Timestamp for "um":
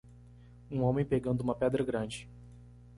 0.71-0.81